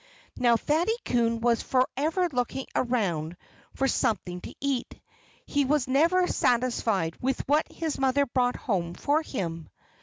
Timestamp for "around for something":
2.75-4.41